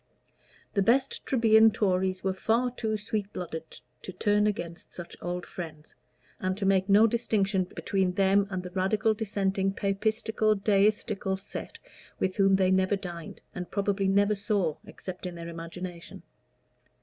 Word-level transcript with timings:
The 0.73 0.81
best 0.81 1.27
Trebian 1.27 1.71
Tories 1.71 2.23
were 2.23 2.33
far 2.33 2.71
too 2.71 2.97
sweet 2.97 3.31
blooded 3.33 3.81
to 4.01 4.11
turn 4.11 4.47
against 4.47 4.91
such 4.95 5.15
old 5.21 5.45
friends, 5.45 5.93
and 6.39 6.57
to 6.57 6.65
make 6.65 6.89
no 6.89 7.05
distinction 7.05 7.65
between 7.65 8.13
them 8.13 8.47
and 8.49 8.63
the 8.63 8.71
Radical, 8.71 9.13
Dissenting, 9.13 9.73
Papistical, 9.73 10.55
Deistical 10.55 11.37
set 11.37 11.77
with 12.17 12.37
whom 12.37 12.55
they 12.55 12.71
never 12.71 12.95
dined, 12.95 13.43
and 13.53 13.69
probably 13.69 14.07
never 14.07 14.33
saw 14.33 14.75
except 14.87 15.27
in 15.27 15.35
their 15.35 15.47
imagination. 15.49 16.23